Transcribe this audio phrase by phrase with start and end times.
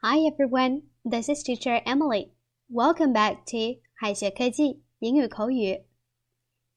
[0.00, 2.30] Hi everyone, this is Teacher Emily.
[2.70, 5.86] Welcome back to 海学科技英语口语。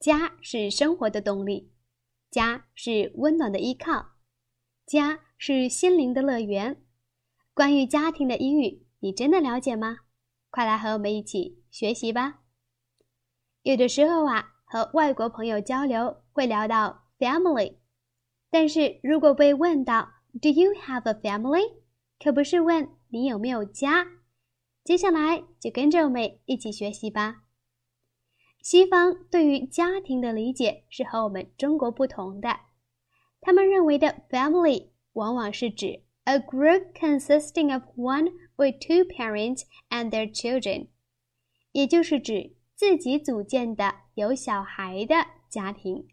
[0.00, 1.70] 家是生活的动力，
[2.32, 4.16] 家是温暖的依靠，
[4.84, 6.82] 家是心灵的乐园。
[7.54, 9.98] 关于家庭的英语，你真的了解吗？
[10.50, 12.40] 快来和我们一起学习吧。
[13.62, 17.76] 有的时候啊，和外国朋友交流会聊到 family，
[18.50, 20.08] 但是如果被问到
[20.40, 21.81] Do you have a family？
[22.22, 24.06] 可不是问你有没有家。
[24.84, 27.42] 接下来就跟着我们一起学习吧。
[28.62, 32.60] 西方对于家庭的理解是和我们中国不同的，
[33.40, 40.90] 他们认为的 family 往往是指 a group consisting of one or two parents and their children，
[41.72, 46.06] 也就是指自己组建的有小孩的家庭。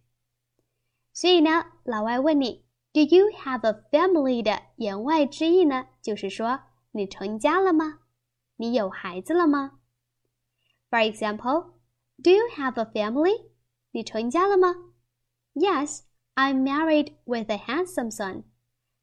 [1.13, 2.66] 所以呢，老外问你
[2.98, 6.61] Do you have a family 的言外之意呢，就是说
[6.93, 8.01] 你成家了吗？
[8.56, 9.80] 你有孩子了吗？
[10.90, 11.73] For example,
[12.23, 13.51] Do you have a family?
[13.90, 14.74] 你成家了吗？
[15.54, 16.02] Yes,
[16.37, 18.45] I'm married with a handsome son.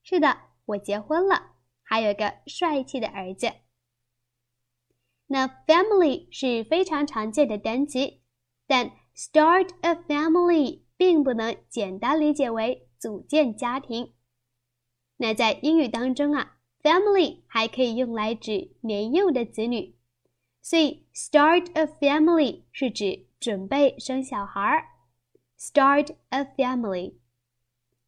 [0.01, 1.51] 是的，我结婚了，
[1.83, 3.51] 还有个帅气的儿子。
[5.27, 8.19] 那 family 是非常常见的单词，
[8.67, 14.12] 但 start a family 并不能简单理解为 组建家庭。
[15.18, 16.54] 那在英语当中啊。
[16.82, 19.96] Family 还可以用来指年幼的子女，
[20.62, 24.84] 所以 start a family 是指准备生小孩儿。
[25.58, 27.14] Start a family.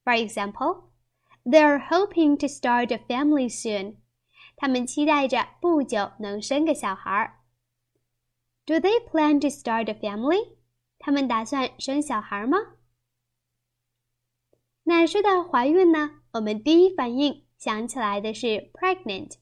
[0.05, 0.91] For example,
[1.45, 3.97] they are hoping to start a family soon.
[4.55, 7.41] 他们期待着不久能生个小孩。
[8.65, 10.51] Do they plan to start a family?
[11.01, 12.59] 他们打算生小孩吗？
[14.89, 17.45] 那说到怀孕呢，我们第一反应。
[17.59, 19.33] 想起来的是 pregnant，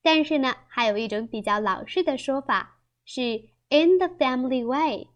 [0.00, 5.08] 但是呢，还有一种比较老式的说法是 in the family way，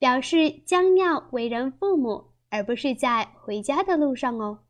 [0.00, 4.64] 表示将要为人父母，而不是在回家的路上哦。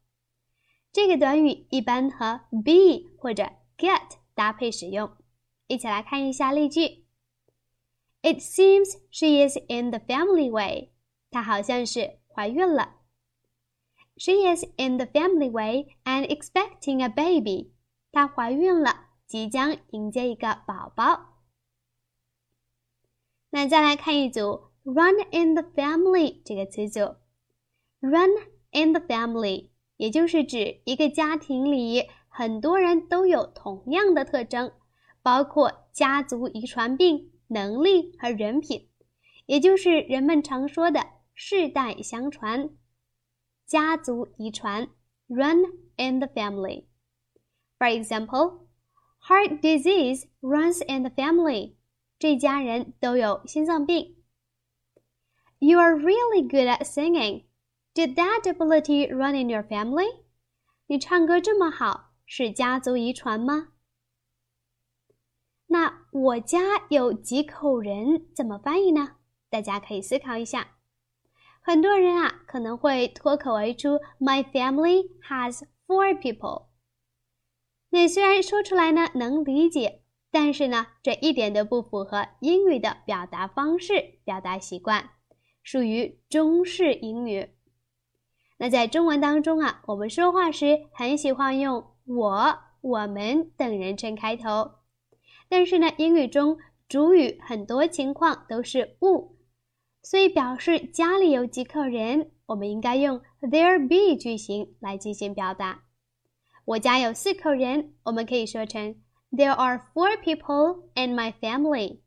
[0.93, 3.45] 这个短语一般和 be 或者
[3.79, 5.11] get 搭配使用。
[5.67, 7.07] 一起来看一下例句
[8.21, 10.91] ：It seems she is in the family way。
[11.31, 12.97] 她好像是怀孕了。
[14.23, 17.73] She is in the family way and expecting a baby.
[18.13, 21.39] 她怀孕了，即将迎接一个宝宝。
[23.49, 27.17] 那再来看一组 "run in the family" 这个词组。
[28.01, 28.29] "run
[28.73, 34.71] in the family" 也就是指一个家庭里很多人都有同样的特征，
[35.23, 38.91] 包括家族遗传病、能力和人品，
[39.47, 42.69] 也就是人们常说的世代相传。
[43.70, 44.90] 家族遗传
[45.28, 45.66] run
[45.98, 46.86] in the family.
[47.78, 48.68] For example,
[49.22, 51.76] heart disease runs in the family.
[52.18, 54.16] 这家人都有心脏病。
[55.60, 57.46] You are really good at singing.
[57.94, 60.22] Did that ability run in your family?
[60.88, 63.70] 你唱歌这么好，是家族遗传吗？
[65.68, 69.18] 那我家有几口人怎么翻译呢？
[69.50, 70.78] 大家可以思考一下。
[71.63, 76.67] 很多人啊可能会脱口而出：“My family has four people。”
[77.91, 85.11] 那虽然说出来呢能理解，但是呢这一点都不符合英语的表达方式、表达习惯，
[85.63, 87.51] 属于中式英语。
[88.59, 94.73] 那在中文当中啊，我们说话时很喜欢用我、我们等人称开头，
[95.49, 99.37] 但是呢英语中主语很多情况都是物。
[100.03, 105.83] 所以表示家里有几口人，我们应该用 there be 句型来进行表达。
[106.65, 108.97] 我家有四口人，我们可以说成
[109.31, 112.01] There are four people in my family。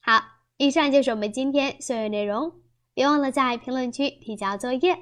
[0.00, 0.22] 好，
[0.56, 2.60] 以上就是我们今天所有内容。
[2.92, 4.96] 别忘了在评论区提交作业。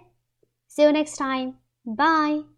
[0.69, 1.55] See you next time.
[1.85, 2.58] Bye.